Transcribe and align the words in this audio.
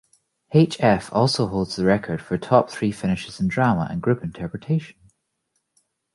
H-F 0.53 1.13
also 1.13 1.45
holds 1.45 1.75
the 1.75 1.85
record 1.85 2.23
for 2.23 2.35
top 2.35 2.71
three 2.71 2.91
finishes 2.91 3.39
in 3.39 3.47
Drama 3.49 3.87
and 3.91 4.01
Group 4.01 4.23
Interpretation. 4.23 4.95